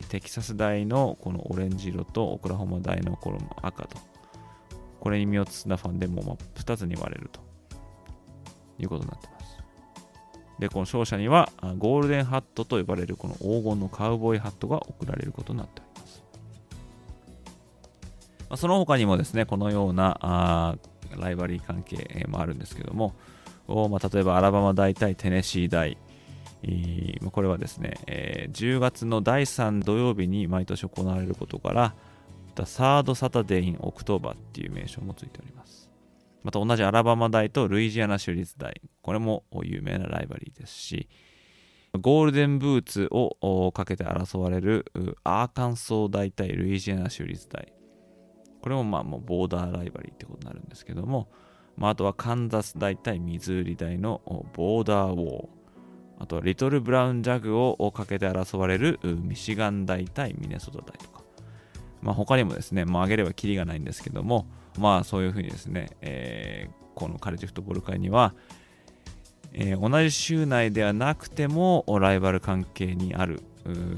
[0.08, 3.98] テキサス大のこのオレンジ色とオクラホマ大のこの赤と、
[4.98, 7.40] これに身を包んだファンでもまあ2つに割れると
[8.80, 9.40] いうことになってます。
[10.58, 16.22] で、この勝者にはゴールデンハットと呼ばれるこの黄金のカウボーイハットが贈られることになっております。
[18.40, 20.76] まあ、その他にもですね、このようなあ
[21.16, 23.14] ライバリー関係もあるんですけども、
[23.68, 25.96] まあ、例えばアラバマ大対テネシー大、
[27.30, 31.94] これはですね、えー、10月の第3土曜日に毎年行われることから、
[32.56, 35.90] The Third Saturday in October っていう名称もついております。
[36.42, 38.80] また同じアラバマ大とルイジアナ州立大。
[39.02, 41.08] これも有名なライバリーですし、
[41.98, 44.86] ゴールデンブーツをかけて争われる
[45.24, 47.72] アーカンソー大対ルイジアナ州立大。
[48.62, 51.28] これもまあもうボーダーライバリーってことになるんですけども、
[51.76, 54.20] まあ、あとはカンザス大対ミズーリ大の
[54.54, 55.48] ボーダーウォー。
[56.18, 61.22] あとはリトルブラウンジャグをかけて争われるミシガン大対ミネソタ大とか。
[62.02, 64.46] まあ、他にもですね、もう挙げればキリがないんですけども、
[64.78, 68.34] まあそういうふうにですね、えー、このカレッジフットボール界には、
[69.52, 73.42] えー、同じ州内ではなくてもライバル関係にある、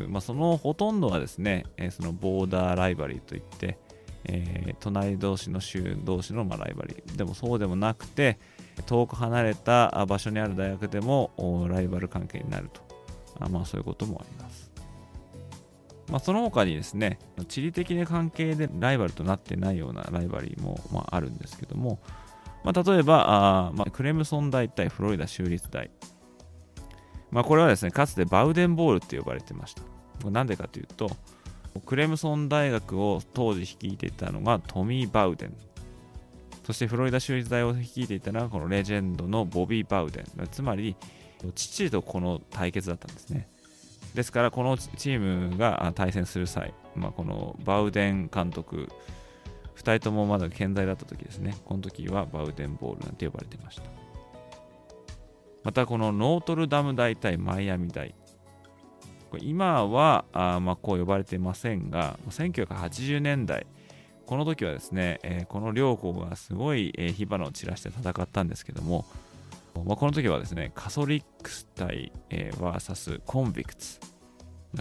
[0.09, 3.79] まあ、そのほとんどはですね、えー、そのボーダーライバリーといって、
[4.25, 8.39] えー、隣同士の州同士のまライバリーでもそうでもなくて
[8.87, 12.81] 遠く離れた場所にある大学でもライバル関係になると
[13.41, 14.73] あまあそういうこともあります
[16.13, 17.19] まあ、その他にですね、
[17.49, 22.01] 地理的な関係でライバルとなってないようなライバリーも、まあ、あるんですけども、
[22.65, 23.25] まあ、例えば
[23.69, 25.91] あ、まあ、クレムソン大対フロリダ州立大。
[27.31, 29.83] まあ、これはですね、かつてバウデンボールって呼ばれてました。
[30.31, 31.11] なんでかというと、
[31.81, 35.55] クレムソン大学を当時率いていたのがトミー・バウデン。
[36.65, 40.25] そしてフロリダ州立大を率いていたのはこのレジェンドのボビー・バウデン。
[40.51, 40.97] つまり、
[41.55, 43.49] 父とこの対決だったんですね。
[44.15, 48.89] ですから、このチームが対戦する際、まあ、このバウデン監督、
[49.77, 53.83] 2人ともまだ健在だった時ですね、この時はバウデンボールなんて呼ばれてました。
[55.65, 58.15] また、このノートルダム大対マイアミ大。
[59.41, 63.67] 今はあまあこう呼ばれていませんが、1980年代、
[64.27, 69.05] この時はですね、えー、この両校がすごい、えー、火花を散らして戦ったんですけども、
[69.85, 74.01] まあ、この時はですね、カソリックス対、えー、VS コンビクツ。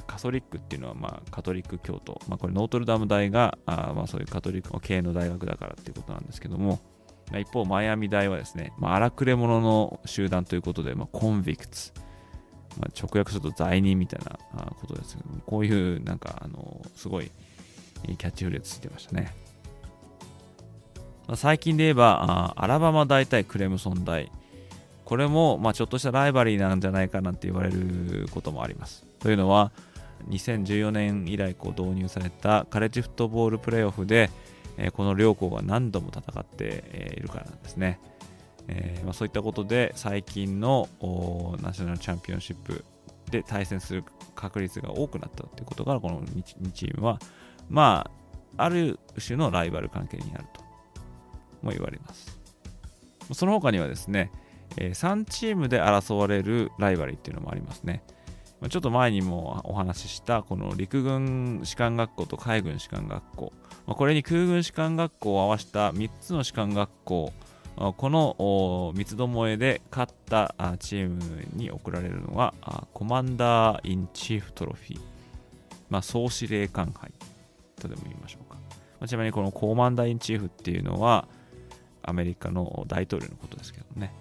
[0.08, 6.80] カソリックっていうのはまあカトリック教徒、まあ、これノートルダム大があまあそういうカトリック系の大学だからっていうことなんですけども、
[7.30, 11.92] まあ、一方マイアミ大はですね、まあ、荒くれ者の集団ということで、まあ、コンビクツ、
[12.80, 17.32] まあ、直訳すると罪人みたいなことですけどもこういうなんかあのすごい
[18.06, 19.36] キャッチフレーズついてましたね、
[21.28, 24.32] まあ、最近で言えばアラバマ大対クレムソン大。
[25.06, 29.06] これもまあちょっとしたライバリーなんじゃないかなって言われることもあります。
[29.20, 29.74] というのは
[30.30, 34.30] 2014年以来こう導入されたカレッジフットボールプレーオフで、
[34.78, 38.00] え、この両校が何度も戦っているからなんですね。
[38.74, 40.88] えーまあ、そういったことで最近の
[41.62, 42.86] ナショナルチャンピオンシップ
[43.30, 44.04] で対戦する
[44.36, 47.20] 確率が多くなったということからこの 2, 2チームは
[47.70, 48.10] ま
[48.58, 50.62] あある種のライバル関係になると
[51.62, 52.40] も言われます。
[53.34, 54.32] その他にはですね、
[54.78, 58.04] えー、3チームで争われるライバリーっていうのもありますね
[58.70, 63.54] ちょっと前にもお話ししたこの陸軍士官学校と海軍士官学校。
[63.88, 67.34] これに空軍士官学校を合わせた3つの士官学校
[67.76, 72.54] この三つどもえで勝ったチームに贈られるのは
[72.94, 75.02] コマンダー・イン・チーフ・トロフィー、
[75.90, 77.12] まあ、総司令官杯
[77.80, 78.56] とでも言いましょうか、
[79.00, 81.28] まあ、ちなみにこのコマンダー・イン・チーフっていうのは
[82.04, 84.14] アメリカの大統領のことですけどね。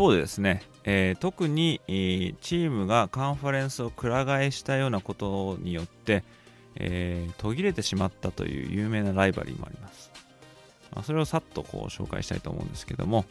[0.00, 6.24] 方でですね、えー、特に、えー、チームがカンファレンスをくら替えしたようなことによって、
[6.76, 10.10] えー、途切れてしまったという有名なライバリーもあります。
[10.94, 13.26] まあ、それをさっとこう紹介したいと思うんですけども、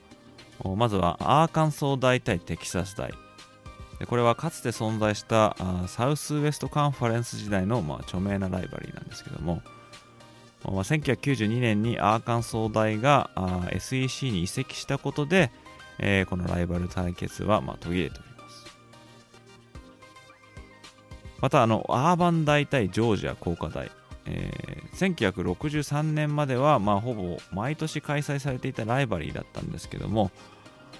[0.77, 3.11] まずはアーカンソー大対テキサス大。
[3.97, 9.61] でこれはかつて存在したあサウスウエストカンファレンス時代の、まあ、著名なライバリーなんですけども、
[10.63, 13.29] まあ、1992年にアーカンソー大が
[13.71, 15.51] SEC に移籍したことで、
[15.99, 18.65] えー、このライバル対決は、まあ、途切れております。
[21.41, 23.91] また、あの、アーバン大対ジョージア工科大。
[24.25, 30.31] えー、1963年までは、まあ、ほぼ毎年開催されていたライバリーだったんですけども、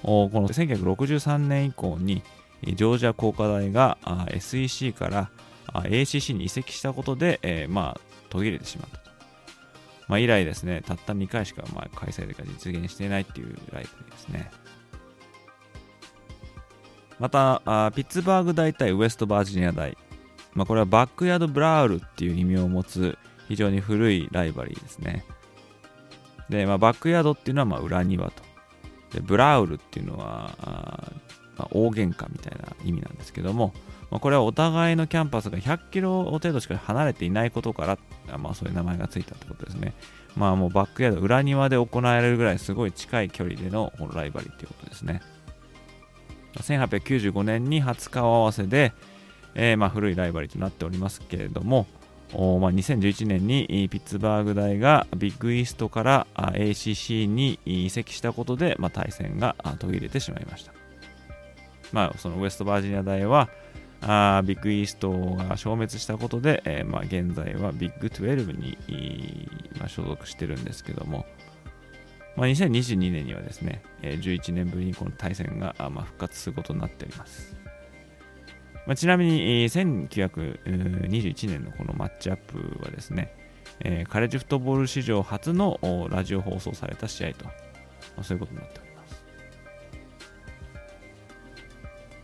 [0.02, 2.24] この1963年以降に、
[2.64, 3.98] ジョージア工科大が
[4.32, 5.30] SEC から
[5.74, 9.10] ACC に移籍したことで、えー、まあ、途切れてしまったと。
[10.08, 14.52] まあ、以来ですね、たった2回しかまあ開催が実現していないっていうライバリーですね。
[17.20, 19.98] またあピッツバーグ大対ウエストバージニア大、
[20.54, 23.18] まあ、これはバックヤードブラウルっていう意味を持つ
[23.48, 25.26] 非常に古いライバリーですね。
[26.50, 28.44] で、まあ、バックヤードっていうのはまあ裏庭と。
[29.12, 31.12] でブラウルっていうのはあ、
[31.58, 33.74] まあ、大喧嘩みたいな意味なんですけども、
[34.12, 37.86] まあ、これはお互いのキャンパスが100キロ程度しか離れていないことか
[38.28, 39.94] ら、まあ、そういう名前がついたってことですね。
[40.36, 45.22] まあもうバックヤード裏庭で行われるぐらいすごい近い距離でのライバリーっていうことですね。
[46.56, 48.94] 1895年に初顔合わせで、
[49.56, 51.88] えー、まあ、古いライバリーとなっておりますけれども、
[52.32, 52.40] まあ、
[52.72, 60.74] 2011年にピッツバーグ大がビッグイーストから ACC に移籍したことで、まあ、対戦が途切れてしまいました。
[61.92, 63.50] まあ、そのウェストバージニア大は
[64.02, 71.26] あビッグイーストが消滅したことで、えー、まあ、現在はビッグ12に、まあ、所属してるんですけども、
[72.40, 77.54] まあ、2022年にはですね、11年ぶりにこの対戦がま復活することになっております。
[78.88, 83.36] まあ、ちなみに、1921年のこのマッチアップはですね、
[83.82, 87.52] えカレッジフットボール史上初のラジオ放送された試合と、ま
[88.20, 89.26] あ、そういうことになっております。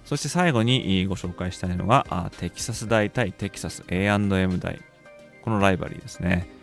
[0.06, 4.80] そして最後にご紹介したいのが、テキサス大対テキサス A&M 大。
[5.42, 6.55] このライバリーですね。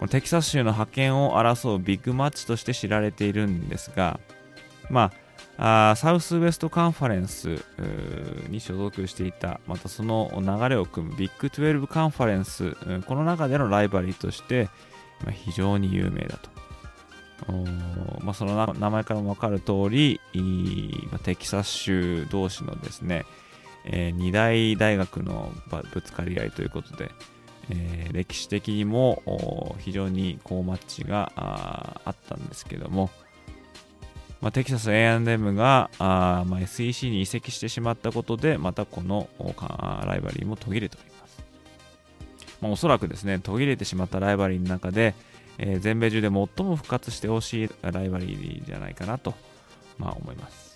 [0.00, 4.18] このテキサス州の覇権を争うビッグマッチとして知られているんですが、
[4.88, 5.12] ま
[5.58, 7.62] あ、あサウスウエストカンファレンス
[8.48, 12.74] に所属していた、またその流れを組むビッグ12カンファレンス、
[13.06, 14.70] この中でのライバリーとして、
[15.22, 16.48] まあ、非常に有名だと。
[18.22, 20.18] まあ、その名前からも分かる通り、
[21.24, 23.26] テキサス州同士のですね、
[23.84, 25.52] えー、二大大学の
[25.92, 27.10] ぶつかり合いということで、
[27.70, 33.10] えー、歴史的にも非常に好マッチがあったんですけども、
[34.40, 41.44] まあ、テキサス A&M があ、まあ、SEC に移籍してしまったことでまたこのライバリーも途切れております、
[42.60, 45.14] まあ、おそらくですね途切れてしまったライバリーの中で、
[45.58, 46.32] えー、全米中で最
[46.66, 49.34] も復活してほしいライバリーじゃないかなと、
[49.98, 50.69] まあ、思います。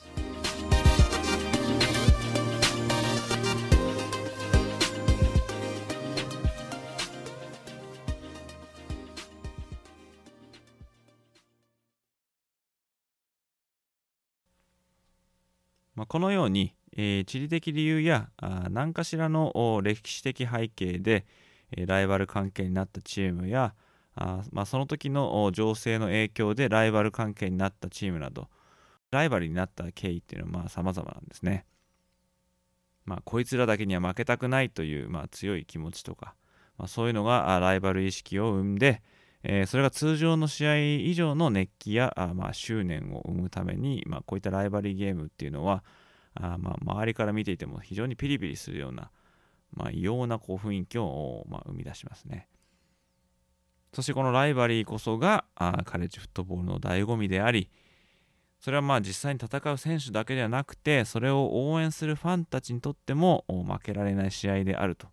[16.04, 21.26] ま、このように、えー、地理的理由やあ何かしらの歴史的背景で、
[21.72, 23.74] え、ライバル関係になったチームや
[24.16, 28.48] あまあ、その時の情勢の影響でライバル関係になったチームなど
[29.10, 31.66] ライバルになった経緯っていうのはまあ様々なんですね。
[33.04, 36.34] まあ、こいつらだけには負けたくないという、まあ、強い気持ちとか、
[36.78, 39.02] まあ、そういうのがライバル意識を生んで、
[39.46, 45.84] え、それが通常の試合以上の熱気やあ、まあ、執念を生むために、まあ、こういったライバリーゲームっていうのは
[46.34, 49.10] あ、まあ、周りから見ていても非常にピリピリするような、
[49.74, 52.48] まあ、異様なこう雰囲気を、まあ、生み出しますね。
[53.92, 57.68] そしてこのライバリーこそがあカレッジフットボールの醍醐味であり、
[58.60, 65.06] それはまあ実際に戦う選手だけではなくて、それを応援するファンたちにとっても負けられない試合であると、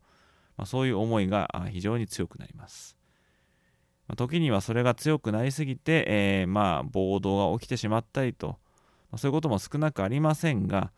[0.56, 3.01] まあ、そういう思いが非常に強くなります。
[4.12, 8.58] ま、時にはそれが強くなりすぎて、えー、まあ暴動が起きてしまったりと、
[9.10, 10.92] ま、そういうことも少なくありませんが、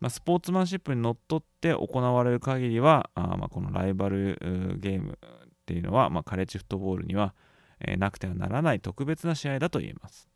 [0.00, 4.36] まあ、スポーツマンシップにのっとって行われる限りは、あまこのライバル
[4.80, 7.32] ゲームっていうのは、まあ、カレッジフットボールには、
[7.78, 10.28] えー、なくてはならない特別な試合だと言えます。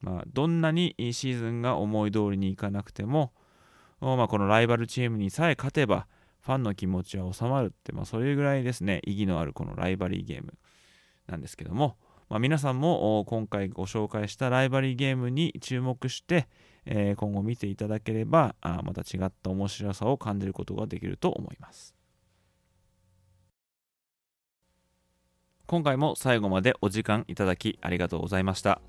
[0.00, 3.34] まあ、どんなにいいシーズンが思い通りにいかなくても、
[4.00, 6.06] まあ、このライバルチームにさえ勝てば、
[6.40, 10.54] ファンの気持ちは収まるって、まあ、それぐらいですね、意義のあるこのライバリーゲーム
[11.26, 11.96] なんですけども、
[12.28, 16.48] まあ、皆さんも今回ご紹介したライバリーゲームに注目して、
[16.86, 21.94] えー、今後見ていただければあまた違った面白さを感じることができると思います。
[25.66, 28.80] 今回も最後までお時間いただきありがとうございました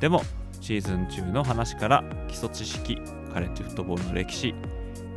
[0.00, 0.22] でも
[0.60, 2.96] シーズン中の話から基礎知識
[3.32, 4.54] カレッジフットボールの歴史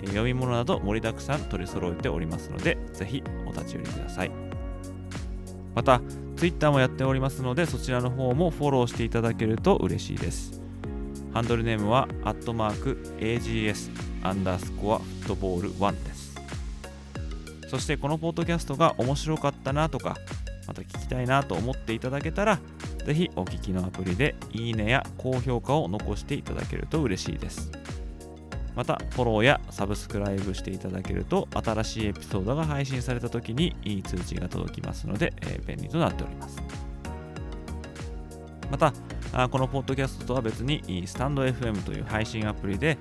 [0.05, 4.31] 読み物など盛りだくさん取り揃えておりますのでぜひお立ち寄りください。
[5.73, 6.01] また
[6.35, 10.61] Twitter もやっておりますのでそちらの方もフォローしていただけると嬉しいです。
[11.33, 13.89] ハンドルネームは、アットマーク AGS
[14.21, 16.12] アンダースコアフットボール1です。
[17.73, 20.15] そしてこのポッドキャストが面白かったなとか、
[20.67, 22.59] また聞きたいなと思っていただけたら、
[23.03, 27.71] ぜひお聞きのアプリでいいねや高評価を残していただけると嬉しいです。
[28.75, 36.61] また、フォローやサブスクライブしていただけると、新しいエピソードが配信された時にいい通知が届きますので、えー、便利となっております。
[38.69, 38.93] また、
[39.49, 42.99] このポッドキャストとは別にスタンド FM という配信アプリで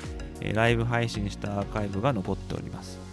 [0.55, 3.12] ライブ配信したアーカイブが残っております。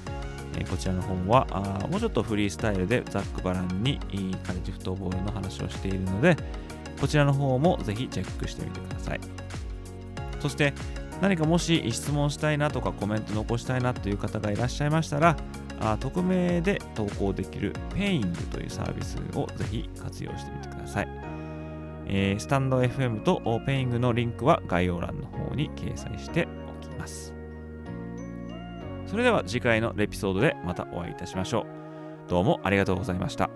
[0.59, 3.99] えこちらの本はあもうちょっとフリースタイルでざっくばらんに
[4.43, 6.35] カレッジフットボールの話をしているので
[6.99, 9.19] こちらの方もぜひチェックしてみてください。
[10.39, 10.73] そして
[11.21, 15.35] 何かもし質問したいなとかコメント残したいなという方がいらっしゃいましたら
[15.81, 21.07] あ匿名で投稿できる Peing というサービスをぜひ活用してみてください。
[22.11, 26.47] えー、 stand.fm と Peing のリンクは概要欄の方に掲載して
[26.81, 27.38] おきます。
[29.09, 31.61] それでは次回のエピソードでまたお会いいたしましょ
[32.27, 32.29] う。
[32.29, 33.49] どうもありがとうございました。